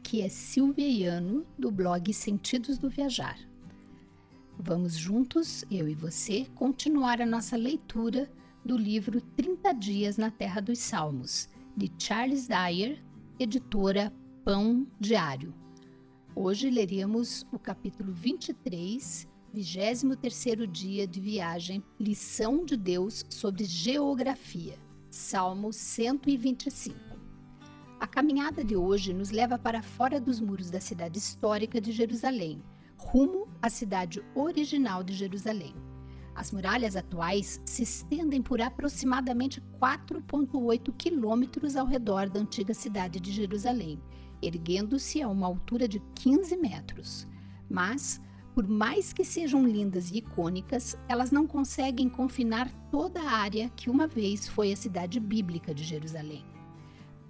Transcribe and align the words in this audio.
Aqui 0.00 0.22
é 0.22 0.28
Silvia 0.28 0.88
Iano, 0.88 1.46
do 1.56 1.70
blog 1.70 2.12
Sentidos 2.12 2.78
do 2.78 2.88
Viajar. 2.88 3.38
Vamos 4.58 4.96
juntos, 4.96 5.64
eu 5.70 5.86
e 5.86 5.94
você, 5.94 6.46
continuar 6.54 7.20
a 7.20 7.26
nossa 7.26 7.54
leitura 7.54 8.28
do 8.64 8.76
livro 8.76 9.20
30 9.20 9.72
Dias 9.74 10.16
na 10.16 10.30
Terra 10.30 10.60
dos 10.62 10.78
Salmos, 10.78 11.48
de 11.76 11.92
Charles 11.98 12.48
Dyer, 12.48 13.00
editora 13.38 14.12
Pão 14.42 14.86
Diário. 14.98 15.54
Hoje 16.34 16.70
leremos 16.70 17.46
o 17.52 17.58
capítulo 17.58 18.10
23, 18.10 19.28
23º 19.54 20.66
dia 20.66 21.06
de 21.06 21.20
viagem, 21.20 21.84
lição 22.00 22.64
de 22.64 22.76
Deus 22.76 23.24
sobre 23.28 23.64
geografia, 23.64 24.76
Salmo 25.10 25.72
125. 25.72 27.09
Caminhada 28.10 28.64
de 28.64 28.74
hoje 28.74 29.14
nos 29.14 29.30
leva 29.30 29.56
para 29.56 29.82
fora 29.82 30.20
dos 30.20 30.40
muros 30.40 30.68
da 30.68 30.80
cidade 30.80 31.16
histórica 31.16 31.80
de 31.80 31.92
Jerusalém, 31.92 32.60
rumo 32.96 33.46
à 33.62 33.70
cidade 33.70 34.20
original 34.34 35.04
de 35.04 35.12
Jerusalém. 35.12 35.72
As 36.34 36.50
muralhas 36.50 36.96
atuais 36.96 37.62
se 37.64 37.84
estendem 37.84 38.42
por 38.42 38.60
aproximadamente 38.60 39.62
4,8 39.80 40.92
quilômetros 40.98 41.76
ao 41.76 41.86
redor 41.86 42.28
da 42.28 42.40
antiga 42.40 42.74
cidade 42.74 43.20
de 43.20 43.30
Jerusalém, 43.30 44.02
erguendo-se 44.42 45.22
a 45.22 45.28
uma 45.28 45.46
altura 45.46 45.86
de 45.86 46.00
15 46.16 46.56
metros. 46.56 47.28
Mas, 47.70 48.20
por 48.56 48.66
mais 48.66 49.12
que 49.12 49.24
sejam 49.24 49.64
lindas 49.64 50.10
e 50.10 50.18
icônicas, 50.18 50.98
elas 51.08 51.30
não 51.30 51.46
conseguem 51.46 52.08
confinar 52.08 52.68
toda 52.90 53.20
a 53.20 53.30
área 53.30 53.70
que 53.76 53.88
uma 53.88 54.08
vez 54.08 54.48
foi 54.48 54.72
a 54.72 54.76
cidade 54.76 55.20
bíblica 55.20 55.72
de 55.72 55.84
Jerusalém. 55.84 56.44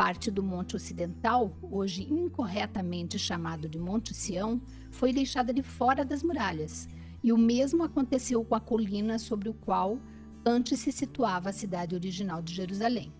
Parte 0.00 0.30
do 0.30 0.42
Monte 0.42 0.76
Ocidental, 0.76 1.54
hoje 1.60 2.10
incorretamente 2.10 3.18
chamado 3.18 3.68
de 3.68 3.78
Monte 3.78 4.14
Sião, 4.14 4.58
foi 4.90 5.12
deixada 5.12 5.52
de 5.52 5.62
fora 5.62 6.06
das 6.06 6.22
muralhas, 6.22 6.88
e 7.22 7.30
o 7.30 7.36
mesmo 7.36 7.82
aconteceu 7.82 8.42
com 8.42 8.54
a 8.54 8.60
colina 8.60 9.18
sobre 9.18 9.50
o 9.50 9.52
qual 9.52 10.00
antes 10.42 10.78
se 10.80 10.90
situava 10.90 11.50
a 11.50 11.52
cidade 11.52 11.94
original 11.94 12.40
de 12.40 12.54
Jerusalém. 12.54 13.12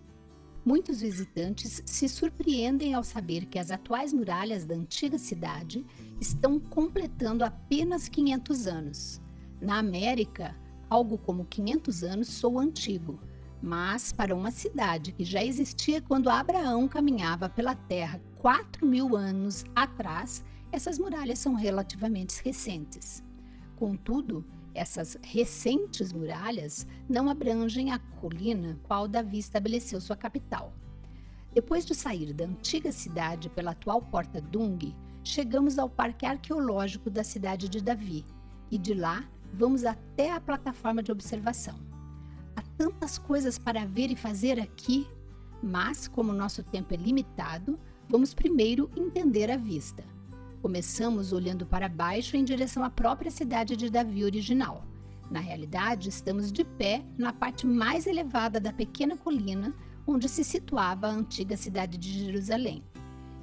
Muitos 0.65 1.01
visitantes 1.01 1.83
se 1.85 2.09
surpreendem 2.09 2.95
ao 2.95 3.03
saber 3.03 3.45
que 3.45 3.59
as 3.59 3.69
atuais 3.69 4.11
muralhas 4.11 4.65
da 4.65 4.73
antiga 4.73 5.19
cidade 5.19 5.85
estão 6.19 6.59
completando 6.59 7.45
apenas 7.45 8.09
500 8.09 8.65
anos. 8.65 9.21
Na 9.61 9.77
América, 9.77 10.55
algo 10.89 11.19
como 11.19 11.45
500 11.45 12.03
anos 12.03 12.27
soa 12.29 12.63
antigo, 12.63 13.19
mas 13.61 14.11
para 14.11 14.35
uma 14.35 14.49
cidade 14.49 15.11
que 15.11 15.23
já 15.23 15.43
existia 15.43 16.01
quando 16.01 16.29
Abraão 16.29 16.87
caminhava 16.87 17.47
pela 17.47 17.75
terra 17.75 18.19
quatro 18.37 18.85
mil 18.85 19.15
anos 19.15 19.63
atrás, 19.75 20.43
essas 20.71 20.97
muralhas 20.97 21.37
são 21.37 21.53
relativamente 21.53 22.41
recentes. 22.43 23.23
Contudo, 23.75 24.43
essas 24.73 25.17
recentes 25.21 26.11
muralhas 26.11 26.87
não 27.07 27.29
abrangem 27.29 27.91
a 27.91 27.99
colina 27.99 28.79
qual 28.83 29.07
Davi 29.07 29.37
estabeleceu 29.37 30.01
sua 30.01 30.15
capital. 30.15 30.73
Depois 31.53 31.85
de 31.85 31.93
sair 31.93 32.33
da 32.33 32.45
antiga 32.45 32.91
cidade 32.91 33.49
pela 33.49 33.71
atual 33.71 34.01
Porta 34.01 34.41
Dung, 34.41 34.95
chegamos 35.23 35.77
ao 35.77 35.89
Parque 35.89 36.25
Arqueológico 36.25 37.09
da 37.09 37.23
cidade 37.23 37.67
de 37.67 37.83
Davi 37.83 38.25
e 38.71 38.77
de 38.77 38.93
lá 38.93 39.23
vamos 39.53 39.83
até 39.83 40.31
a 40.31 40.39
plataforma 40.39 41.03
de 41.03 41.11
observação 41.11 41.90
tantas 42.81 43.19
coisas 43.19 43.59
para 43.59 43.85
ver 43.85 44.09
e 44.09 44.15
fazer 44.15 44.59
aqui, 44.59 45.07
mas 45.61 46.07
como 46.07 46.33
nosso 46.33 46.63
tempo 46.63 46.91
é 46.95 46.97
limitado, 46.97 47.79
vamos 48.09 48.33
primeiro 48.33 48.89
entender 48.97 49.51
a 49.51 49.55
vista. 49.55 50.03
Começamos 50.63 51.31
olhando 51.31 51.63
para 51.63 51.87
baixo 51.87 52.35
em 52.35 52.43
direção 52.43 52.83
à 52.83 52.89
própria 52.89 53.29
cidade 53.29 53.75
de 53.75 53.87
Davi 53.87 54.23
original. 54.23 54.83
Na 55.29 55.39
realidade, 55.39 56.09
estamos 56.09 56.51
de 56.51 56.63
pé 56.63 57.05
na 57.19 57.31
parte 57.31 57.67
mais 57.67 58.07
elevada 58.07 58.59
da 58.59 58.73
pequena 58.73 59.15
colina 59.15 59.75
onde 60.07 60.27
se 60.27 60.43
situava 60.43 61.05
a 61.05 61.11
antiga 61.11 61.55
cidade 61.55 61.99
de 61.99 62.25
Jerusalém. 62.25 62.83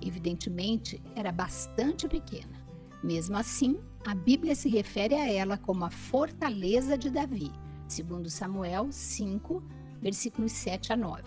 Evidentemente, 0.04 1.00
era 1.14 1.30
bastante 1.30 2.08
pequena. 2.08 2.58
Mesmo 3.04 3.36
assim, 3.36 3.78
a 4.04 4.16
Bíblia 4.16 4.56
se 4.56 4.68
refere 4.68 5.14
a 5.14 5.30
ela 5.30 5.56
como 5.56 5.84
a 5.84 5.90
fortaleza 5.90 6.98
de 6.98 7.08
Davi 7.08 7.52
segundo 7.92 8.28
Samuel 8.28 8.88
5, 8.90 9.62
versículos 10.00 10.52
7 10.52 10.92
a 10.92 10.96
9, 10.96 11.22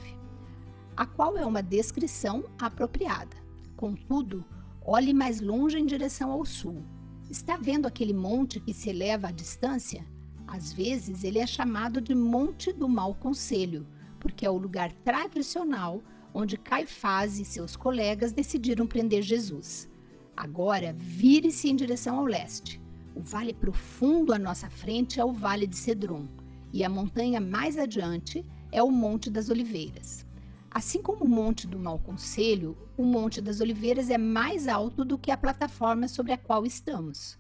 a 0.95 1.05
qual 1.05 1.37
é 1.37 1.45
uma 1.45 1.63
descrição 1.63 2.45
apropriada. 2.59 3.35
Contudo, 3.75 4.45
olhe 4.85 5.13
mais 5.13 5.41
longe 5.41 5.79
em 5.79 5.85
direção 5.85 6.31
ao 6.31 6.45
sul. 6.45 6.83
Está 7.29 7.57
vendo 7.57 7.87
aquele 7.87 8.13
monte 8.13 8.59
que 8.59 8.73
se 8.73 8.89
eleva 8.89 9.29
à 9.29 9.31
distância? 9.31 10.05
Às 10.47 10.71
vezes 10.71 11.23
ele 11.23 11.39
é 11.39 11.47
chamado 11.47 12.01
de 12.01 12.13
Monte 12.13 12.73
do 12.73 12.87
Mau 12.87 13.15
Conselho, 13.15 13.87
porque 14.19 14.45
é 14.45 14.49
o 14.49 14.57
lugar 14.57 14.91
tradicional 14.91 16.03
onde 16.33 16.57
Caifás 16.57 17.39
e 17.39 17.45
seus 17.45 17.75
colegas 17.75 18.31
decidiram 18.31 18.85
prender 18.85 19.21
Jesus. 19.21 19.89
Agora, 20.35 20.93
vire-se 20.97 21.69
em 21.69 21.75
direção 21.75 22.19
ao 22.19 22.25
leste. 22.25 22.81
O 23.15 23.21
vale 23.21 23.53
profundo 23.53 24.33
à 24.33 24.39
nossa 24.39 24.69
frente 24.69 25.19
é 25.19 25.25
o 25.25 25.33
Vale 25.33 25.67
de 25.67 25.75
Cedron 25.75 26.27
e 26.73 26.83
a 26.83 26.89
montanha 26.89 27.41
mais 27.41 27.77
adiante 27.77 28.45
é 28.71 28.81
o 28.81 28.91
Monte 28.91 29.29
das 29.29 29.49
Oliveiras. 29.49 30.25
Assim 30.69 31.01
como 31.01 31.25
o 31.25 31.27
Monte 31.27 31.67
do 31.67 31.77
Mau 31.77 31.99
Conselho, 31.99 32.77
o 32.97 33.03
Monte 33.03 33.41
das 33.41 33.59
Oliveiras 33.59 34.09
é 34.09 34.17
mais 34.17 34.67
alto 34.67 35.03
do 35.03 35.17
que 35.17 35.29
a 35.29 35.37
plataforma 35.37 36.07
sobre 36.07 36.31
a 36.31 36.37
qual 36.37 36.65
estamos. 36.65 37.37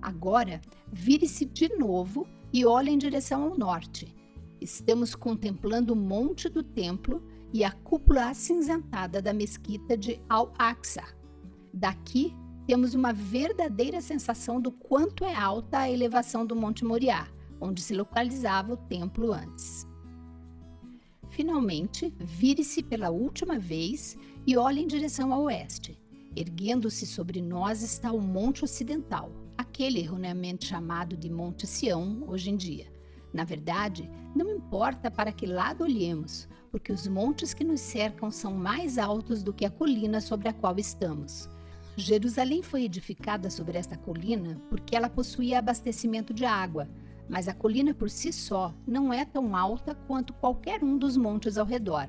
Agora, 0.00 0.62
vire-se 0.90 1.44
de 1.44 1.68
novo 1.76 2.26
e 2.50 2.64
olhe 2.64 2.90
em 2.90 2.96
direção 2.96 3.42
ao 3.42 3.58
norte. 3.58 4.14
Estamos 4.60 5.14
contemplando 5.14 5.92
o 5.92 5.96
Monte 5.96 6.48
do 6.48 6.62
Templo 6.62 7.22
e 7.52 7.64
a 7.64 7.70
cúpula 7.70 8.30
acinzentada 8.30 9.20
da 9.20 9.32
mesquita 9.34 9.96
de 9.96 10.18
Al-Aqsa. 10.28 11.04
Daqui, 11.72 12.34
temos 12.66 12.94
uma 12.94 13.12
verdadeira 13.12 14.00
sensação 14.00 14.60
do 14.60 14.70
quanto 14.70 15.24
é 15.24 15.34
alta 15.34 15.80
a 15.80 15.90
elevação 15.90 16.46
do 16.46 16.56
Monte 16.56 16.84
Moriá 16.84 17.28
onde 17.60 17.82
se 17.82 17.94
localizava 17.94 18.72
o 18.72 18.76
templo 18.76 19.32
antes. 19.32 19.86
Finalmente, 21.30 22.12
vire-se 22.18 22.82
pela 22.82 23.10
última 23.10 23.58
vez 23.58 24.16
e 24.46 24.56
olhe 24.56 24.80
em 24.80 24.86
direção 24.86 25.32
ao 25.32 25.44
oeste. 25.44 25.98
Erguendo-se 26.34 27.06
sobre 27.06 27.40
nós 27.40 27.82
está 27.82 28.12
o 28.12 28.20
Monte 28.20 28.64
Ocidental, 28.64 29.32
aquele 29.56 30.00
erroneamente 30.00 30.66
chamado 30.66 31.16
de 31.16 31.28
Monte 31.28 31.66
Sião 31.66 32.24
hoje 32.26 32.50
em 32.50 32.56
dia. 32.56 32.86
Na 33.32 33.44
verdade, 33.44 34.10
não 34.34 34.50
importa 34.50 35.10
para 35.10 35.32
que 35.32 35.46
lado 35.46 35.84
olhemos, 35.84 36.48
porque 36.70 36.92
os 36.92 37.06
montes 37.06 37.54
que 37.54 37.64
nos 37.64 37.80
cercam 37.80 38.30
são 38.30 38.52
mais 38.52 38.98
altos 38.98 39.42
do 39.42 39.52
que 39.52 39.64
a 39.64 39.70
colina 39.70 40.20
sobre 40.20 40.48
a 40.48 40.52
qual 40.52 40.78
estamos. 40.78 41.48
Jerusalém 41.96 42.62
foi 42.62 42.84
edificada 42.84 43.50
sobre 43.50 43.76
esta 43.76 43.96
colina 43.96 44.60
porque 44.68 44.96
ela 44.96 45.08
possuía 45.08 45.58
abastecimento 45.58 46.32
de 46.32 46.44
água, 46.44 46.88
mas 47.30 47.46
a 47.46 47.54
colina 47.54 47.94
por 47.94 48.10
si 48.10 48.32
só 48.32 48.74
não 48.84 49.12
é 49.12 49.24
tão 49.24 49.54
alta 49.54 49.94
quanto 49.94 50.32
qualquer 50.34 50.82
um 50.82 50.98
dos 50.98 51.16
montes 51.16 51.56
ao 51.56 51.64
redor. 51.64 52.08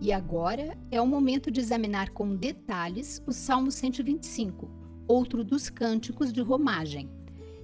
E 0.00 0.10
agora 0.10 0.78
é 0.90 0.98
o 1.00 1.06
momento 1.06 1.50
de 1.50 1.60
examinar 1.60 2.10
com 2.10 2.34
detalhes 2.34 3.22
o 3.26 3.32
Salmo 3.32 3.70
125, 3.70 4.70
outro 5.06 5.44
dos 5.44 5.68
cânticos 5.68 6.32
de 6.32 6.40
romagem. 6.40 7.10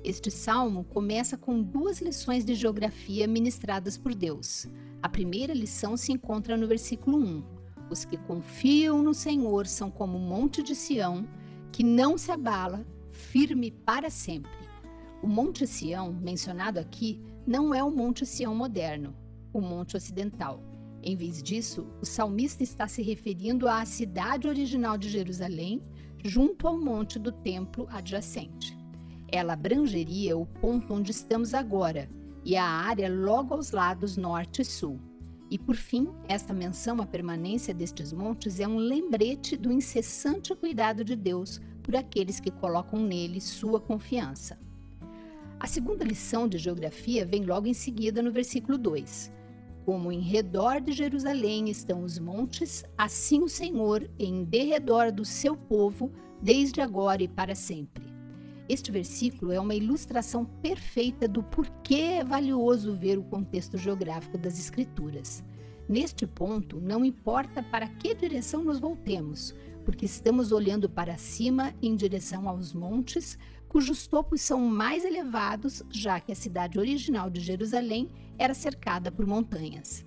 Este 0.05 0.31
salmo 0.31 0.85
começa 0.85 1.39
com 1.39 1.63
duas 1.63 2.03
lições 2.03 2.45
de 2.45 2.55
geografia 2.55 3.27
ministradas 3.27 3.97
por 3.97 4.15
Deus. 4.15 4.67
A 5.01 5.09
primeira 5.09 5.55
lição 5.55 5.97
se 5.97 6.13
encontra 6.13 6.55
no 6.55 6.69
versículo 6.69 7.17
1. 7.17 7.43
Os 7.89 8.05
que 8.05 8.19
confiam 8.19 9.03
no 9.03 9.15
Senhor 9.15 9.67
são 9.67 9.91
como 9.91 10.19
o 10.19 10.21
monte 10.21 10.63
de 10.63 10.75
Sião, 10.75 11.27
que 11.73 11.83
não 11.83 12.19
se 12.19 12.31
abala, 12.31 12.87
firme 13.11 13.71
para 13.71 14.11
sempre. 14.11 14.64
O 15.25 15.27
Monte 15.27 15.67
Sião, 15.67 16.13
mencionado 16.13 16.79
aqui, 16.79 17.19
não 17.47 17.75
é 17.75 17.83
o 17.83 17.91
Monte 17.91 18.27
Sião 18.27 18.55
moderno, 18.55 19.17
o 19.55 19.59
Monte 19.59 19.97
Ocidental. 19.97 20.63
Em 21.03 21.17
vez 21.17 21.43
disso, 21.43 21.87
o 22.03 22.05
salmista 22.05 22.63
está 22.63 22.87
se 22.87 23.01
referindo 23.01 23.67
à 23.67 23.87
cidade 23.87 24.47
original 24.47 24.99
de 24.99 25.09
Jerusalém, 25.09 25.83
junto 26.23 26.69
ao 26.69 26.79
monte 26.79 27.19
do 27.19 27.33
templo 27.33 27.87
adjacente. 27.89 28.77
Ela 29.33 29.55
abrangeria 29.55 30.37
o 30.37 30.45
ponto 30.45 30.93
onde 30.93 31.11
estamos 31.11 31.55
agora 31.55 32.07
e 32.45 32.55
a 32.55 32.67
área 32.67 33.11
logo 33.11 33.55
aos 33.55 33.71
lados 33.71 34.19
norte 34.19 34.61
e 34.61 34.65
sul. 34.67 35.01
E 35.51 35.59
por 35.59 35.75
fim, 35.75 36.07
esta 36.29 36.53
menção 36.53 37.01
à 37.01 37.07
permanência 37.07 37.73
destes 37.73 38.13
montes 38.13 38.61
é 38.61 38.69
um 38.69 38.77
lembrete 38.77 39.57
do 39.57 39.73
incessante 39.73 40.55
cuidado 40.55 41.03
de 41.03 41.17
Deus 41.17 41.63
por 41.83 41.97
aqueles 41.97 42.41
que 42.41 42.51
colocam 42.51 43.01
nele 43.01 43.41
sua 43.41 43.81
confiança. 43.81 44.63
A 45.65 45.67
segunda 45.67 46.05
lição 46.05 46.47
de 46.47 46.59
geografia 46.59 47.25
vem 47.25 47.47
logo 47.47 47.67
em 47.67 47.73
seguida 47.73 48.23
no 48.23 48.31
versículo 48.31 48.77
2. 48.77 49.33
Como 49.87 50.13
em 50.13 50.21
redor 50.21 50.79
de 50.79 50.93
Jerusalém 50.93 51.71
estão 51.71 52.03
os 52.03 52.19
montes, 52.19 52.85
assim 52.99 53.43
o 53.43 53.49
Senhor 53.49 54.07
em 54.19 54.45
derredor 54.45 55.11
do 55.11 55.25
seu 55.25 55.57
povo, 55.57 56.13
desde 56.39 56.83
agora 56.83 57.23
e 57.23 57.29
para 57.29 57.55
sempre. 57.55 58.05
Este 58.69 58.93
versículo 58.93 59.53
é 59.53 59.59
uma 59.59 59.75
ilustração 59.75 60.45
perfeita 60.45 61.27
do 61.27 61.43
porquê 61.43 62.19
é 62.19 62.25
valioso 62.25 62.95
ver 62.95 63.17
o 63.17 63.25
contexto 63.25 63.79
geográfico 63.79 64.37
das 64.37 64.59
Escrituras. 64.59 65.43
Neste 65.89 66.27
ponto, 66.27 66.79
não 66.79 67.07
importa 67.07 67.63
para 67.63 67.89
que 67.89 68.15
direção 68.15 68.63
nos 68.63 68.79
voltemos, 68.79 69.55
porque 69.83 70.05
estamos 70.05 70.53
olhando 70.53 70.91
para 70.91 71.17
cima 71.17 71.75
em 71.81 71.97
direção 71.97 72.49
aos 72.51 72.75
montes, 72.75 73.39
cujos 73.75 74.07
topos 74.07 74.41
são 74.41 74.61
mais 74.61 75.05
elevados, 75.05 75.83
já 75.91 76.21
que 76.21 76.31
a 76.31 76.35
cidade 76.37 76.79
original 76.79 77.29
de 77.29 77.41
Jerusalém 77.41 78.09
era 78.39 78.55
cercada 78.55 79.11
por 79.11 79.27
montanhas. 79.27 80.07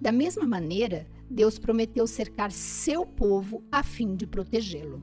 Da 0.00 0.12
mesma 0.12 0.46
maneira, 0.46 1.04
Deus 1.28 1.58
prometeu 1.58 2.06
cercar 2.06 2.52
seu 2.52 3.04
povo 3.04 3.60
a 3.72 3.82
fim 3.82 4.14
de 4.14 4.24
protegê-lo. 4.24 5.02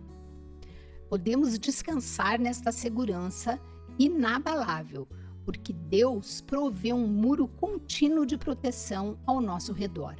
Podemos 1.09 1.59
descansar 1.59 2.39
nesta 2.39 2.71
segurança 2.71 3.59
inabalável, 3.99 5.05
porque 5.43 5.73
Deus 5.73 6.39
provê 6.39 6.93
um 6.93 7.05
muro 7.05 7.49
contínuo 7.49 8.25
de 8.25 8.37
proteção 8.37 9.19
ao 9.25 9.41
nosso 9.41 9.73
redor. 9.73 10.15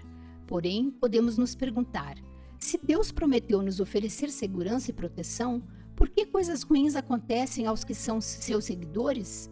Porém, 0.45 0.91
podemos 0.91 1.37
nos 1.37 1.55
perguntar: 1.55 2.17
se 2.59 2.77
Deus 2.77 3.09
prometeu 3.09 3.61
nos 3.61 3.79
oferecer 3.79 4.29
segurança 4.31 4.91
e 4.91 4.93
proteção, 4.93 5.63
por 6.05 6.11
que 6.11 6.23
coisas 6.23 6.61
ruins 6.61 6.95
acontecem 6.95 7.65
aos 7.65 7.83
que 7.83 7.95
são 7.95 8.21
seus 8.21 8.65
seguidores? 8.65 9.49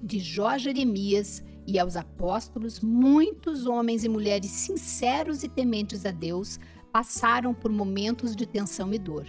De 0.00 0.20
Jó 0.20 0.56
Jeremias 0.56 1.42
e 1.66 1.80
aos 1.80 1.96
apóstolos, 1.96 2.78
muitos 2.78 3.66
homens 3.66 4.04
e 4.04 4.08
mulheres 4.08 4.52
sinceros 4.52 5.42
e 5.42 5.48
tementes 5.48 6.06
a 6.06 6.12
Deus 6.12 6.60
passaram 6.92 7.52
por 7.52 7.72
momentos 7.72 8.36
de 8.36 8.46
tensão 8.46 8.94
e 8.94 9.00
dor. 9.00 9.26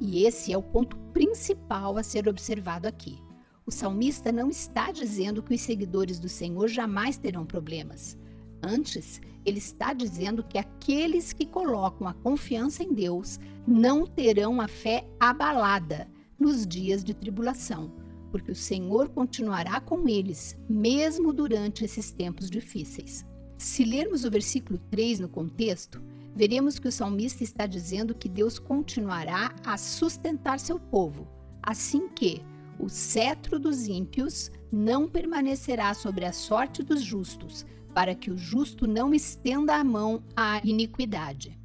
E 0.00 0.24
esse 0.24 0.52
é 0.52 0.56
o 0.56 0.62
ponto 0.62 0.96
principal 1.12 1.98
a 1.98 2.04
ser 2.04 2.28
observado 2.28 2.86
aqui. 2.86 3.18
O 3.66 3.72
salmista 3.72 4.30
não 4.30 4.48
está 4.48 4.92
dizendo 4.92 5.42
que 5.42 5.54
os 5.54 5.60
seguidores 5.60 6.20
do 6.20 6.28
Senhor 6.28 6.68
jamais 6.68 7.18
terão 7.18 7.44
problemas. 7.44 8.16
Antes, 8.62 9.20
ele 9.44 9.58
está 9.58 9.92
dizendo 9.92 10.44
que 10.44 10.56
aqueles 10.56 11.32
que 11.32 11.44
colocam 11.44 12.06
a 12.06 12.14
confiança 12.14 12.82
em 12.84 12.92
Deus 12.92 13.40
não 13.66 14.06
terão 14.06 14.60
a 14.60 14.68
fé 14.68 15.04
abalada 15.18 16.08
nos 16.38 16.66
dias 16.66 17.02
de 17.02 17.12
tribulação, 17.12 17.92
porque 18.30 18.52
o 18.52 18.56
Senhor 18.56 19.08
continuará 19.08 19.80
com 19.80 20.08
eles, 20.08 20.56
mesmo 20.68 21.32
durante 21.32 21.84
esses 21.84 22.12
tempos 22.12 22.48
difíceis. 22.48 23.24
Se 23.58 23.84
lermos 23.84 24.24
o 24.24 24.30
versículo 24.30 24.78
3 24.90 25.20
no 25.20 25.28
contexto, 25.28 26.02
veremos 26.34 26.78
que 26.78 26.88
o 26.88 26.92
salmista 26.92 27.44
está 27.44 27.66
dizendo 27.66 28.14
que 28.14 28.28
Deus 28.28 28.58
continuará 28.58 29.54
a 29.64 29.76
sustentar 29.76 30.58
seu 30.58 30.78
povo, 30.78 31.28
assim 31.62 32.08
que 32.08 32.42
o 32.78 32.88
cetro 32.88 33.58
dos 33.58 33.86
ímpios 33.86 34.50
não 34.70 35.08
permanecerá 35.08 35.94
sobre 35.94 36.24
a 36.24 36.32
sorte 36.32 36.82
dos 36.82 37.02
justos, 37.02 37.66
para 37.94 38.14
que 38.14 38.30
o 38.30 38.36
justo 38.36 38.86
não 38.86 39.12
estenda 39.14 39.74
a 39.76 39.84
mão 39.84 40.22
à 40.36 40.60
iniquidade. 40.64 41.58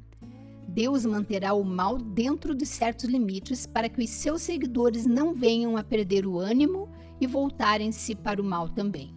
Deus 0.68 1.06
manterá 1.06 1.54
o 1.54 1.64
mal 1.64 1.98
dentro 1.98 2.54
de 2.54 2.66
certos 2.66 3.06
limites 3.06 3.66
para 3.66 3.88
que 3.88 4.02
os 4.02 4.10
seus 4.10 4.42
seguidores 4.42 5.06
não 5.06 5.34
venham 5.34 5.76
a 5.76 5.82
perder 5.82 6.26
o 6.26 6.38
ânimo 6.38 6.88
e 7.20 7.26
voltarem-se 7.26 8.14
para 8.14 8.40
o 8.40 8.44
mal 8.44 8.68
também. 8.68 9.14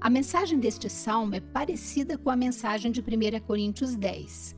A 0.00 0.10
mensagem 0.10 0.58
deste 0.58 0.88
salmo 0.88 1.34
é 1.34 1.40
parecida 1.40 2.18
com 2.18 2.30
a 2.30 2.36
mensagem 2.36 2.90
de 2.92 3.00
1 3.00 3.40
Coríntios 3.46 3.96
10. 3.96 4.56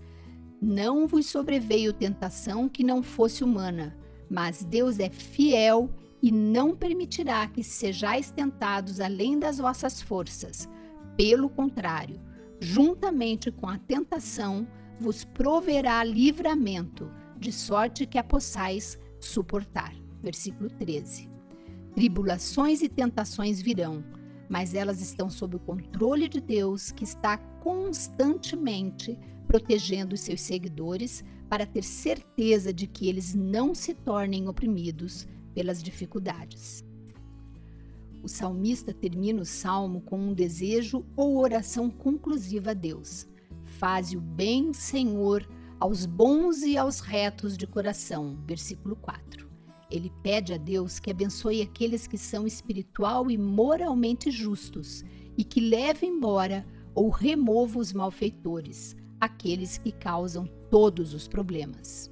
Não 0.60 1.06
vos 1.06 1.26
sobreveio 1.26 1.92
tentação 1.92 2.68
que 2.68 2.82
não 2.82 3.02
fosse 3.02 3.44
humana, 3.44 3.96
mas 4.28 4.64
Deus 4.64 4.98
é 4.98 5.08
fiel 5.08 5.90
e 6.22 6.30
não 6.30 6.74
permitirá 6.74 7.46
que 7.46 7.62
sejais 7.62 8.30
tentados 8.30 9.00
além 9.00 9.38
das 9.38 9.58
vossas 9.58 10.02
forças 10.02 10.68
pelo 11.20 11.50
contrário, 11.50 12.18
juntamente 12.58 13.52
com 13.52 13.68
a 13.68 13.76
tentação, 13.76 14.66
vos 14.98 15.22
proverá 15.22 16.02
livramento, 16.02 17.10
de 17.36 17.52
sorte 17.52 18.06
que 18.06 18.16
a 18.16 18.24
possais 18.24 18.98
suportar. 19.20 19.94
Versículo 20.22 20.70
13. 20.70 21.28
Tribulações 21.94 22.80
e 22.80 22.88
tentações 22.88 23.60
virão, 23.60 24.02
mas 24.48 24.72
elas 24.72 25.02
estão 25.02 25.28
sob 25.28 25.56
o 25.56 25.60
controle 25.60 26.26
de 26.26 26.40
Deus, 26.40 26.90
que 26.90 27.04
está 27.04 27.36
constantemente 27.36 29.18
protegendo 29.46 30.14
os 30.14 30.20
seus 30.22 30.40
seguidores 30.40 31.22
para 31.50 31.66
ter 31.66 31.84
certeza 31.84 32.72
de 32.72 32.86
que 32.86 33.10
eles 33.10 33.34
não 33.34 33.74
se 33.74 33.92
tornem 33.92 34.48
oprimidos 34.48 35.28
pelas 35.52 35.82
dificuldades. 35.82 36.82
O 38.22 38.28
salmista 38.28 38.92
termina 38.92 39.40
o 39.40 39.46
salmo 39.46 40.02
com 40.02 40.18
um 40.18 40.34
desejo 40.34 41.04
ou 41.16 41.38
oração 41.38 41.90
conclusiva 41.90 42.72
a 42.72 42.74
Deus. 42.74 43.26
Faze 43.64 44.16
o 44.16 44.20
bem, 44.20 44.72
Senhor, 44.74 45.48
aos 45.78 46.04
bons 46.04 46.62
e 46.62 46.76
aos 46.76 47.00
retos 47.00 47.56
de 47.56 47.66
coração. 47.66 48.38
Versículo 48.46 48.94
4. 48.96 49.48
Ele 49.90 50.12
pede 50.22 50.52
a 50.52 50.58
Deus 50.58 51.00
que 51.00 51.10
abençoe 51.10 51.62
aqueles 51.62 52.06
que 52.06 52.18
são 52.18 52.46
espiritual 52.46 53.30
e 53.30 53.38
moralmente 53.38 54.30
justos 54.30 55.02
e 55.36 55.42
que 55.42 55.60
leve 55.60 56.06
embora 56.06 56.66
ou 56.94 57.08
remova 57.08 57.78
os 57.78 57.92
malfeitores, 57.92 58.94
aqueles 59.18 59.78
que 59.78 59.90
causam 59.90 60.46
todos 60.70 61.14
os 61.14 61.26
problemas. 61.26 62.10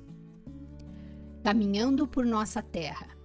Caminhando 1.44 2.08
por 2.08 2.24
nossa 2.24 2.62
terra. 2.62 3.17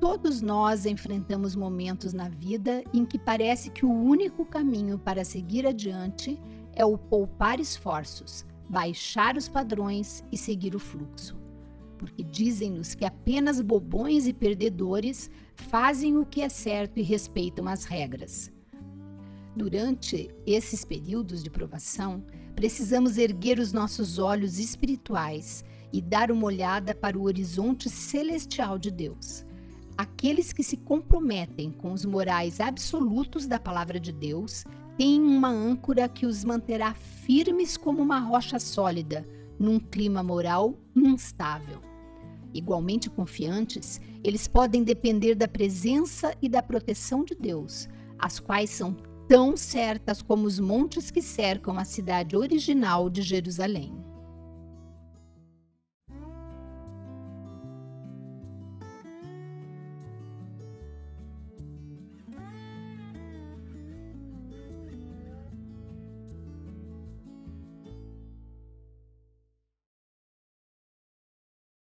Todos 0.00 0.40
nós 0.40 0.86
enfrentamos 0.86 1.54
momentos 1.54 2.14
na 2.14 2.26
vida 2.26 2.82
em 2.90 3.04
que 3.04 3.18
parece 3.18 3.68
que 3.68 3.84
o 3.84 3.92
único 3.92 4.46
caminho 4.46 4.98
para 4.98 5.26
seguir 5.26 5.66
adiante 5.66 6.40
é 6.72 6.82
o 6.86 6.96
poupar 6.96 7.60
esforços, 7.60 8.46
baixar 8.66 9.36
os 9.36 9.46
padrões 9.46 10.24
e 10.32 10.38
seguir 10.38 10.74
o 10.74 10.78
fluxo. 10.78 11.36
Porque 11.98 12.22
dizem-nos 12.22 12.94
que 12.94 13.04
apenas 13.04 13.60
bobões 13.60 14.26
e 14.26 14.32
perdedores 14.32 15.30
fazem 15.54 16.16
o 16.16 16.24
que 16.24 16.40
é 16.40 16.48
certo 16.48 16.96
e 16.96 17.02
respeitam 17.02 17.68
as 17.68 17.84
regras. 17.84 18.50
Durante 19.54 20.30
esses 20.46 20.82
períodos 20.82 21.42
de 21.42 21.50
provação, 21.50 22.24
precisamos 22.56 23.18
erguer 23.18 23.58
os 23.58 23.70
nossos 23.70 24.18
olhos 24.18 24.58
espirituais 24.58 25.62
e 25.92 26.00
dar 26.00 26.30
uma 26.30 26.46
olhada 26.46 26.94
para 26.94 27.18
o 27.18 27.24
horizonte 27.24 27.90
celestial 27.90 28.78
de 28.78 28.90
Deus 28.90 29.44
Aqueles 30.00 30.50
que 30.50 30.62
se 30.62 30.78
comprometem 30.78 31.70
com 31.70 31.92
os 31.92 32.06
morais 32.06 32.58
absolutos 32.58 33.46
da 33.46 33.60
palavra 33.60 34.00
de 34.00 34.10
Deus 34.10 34.64
têm 34.96 35.20
uma 35.20 35.50
âncora 35.50 36.08
que 36.08 36.24
os 36.24 36.42
manterá 36.42 36.94
firmes 36.94 37.76
como 37.76 38.00
uma 38.00 38.18
rocha 38.18 38.58
sólida 38.58 39.28
num 39.58 39.78
clima 39.78 40.22
moral 40.22 40.74
instável. 40.96 41.82
Igualmente 42.54 43.10
confiantes, 43.10 44.00
eles 44.24 44.48
podem 44.48 44.82
depender 44.82 45.34
da 45.34 45.46
presença 45.46 46.34
e 46.40 46.48
da 46.48 46.62
proteção 46.62 47.22
de 47.22 47.34
Deus, 47.34 47.86
as 48.18 48.40
quais 48.40 48.70
são 48.70 48.96
tão 49.28 49.54
certas 49.54 50.22
como 50.22 50.46
os 50.46 50.58
montes 50.58 51.10
que 51.10 51.20
cercam 51.20 51.78
a 51.78 51.84
cidade 51.84 52.34
original 52.34 53.10
de 53.10 53.20
Jerusalém. 53.20 53.92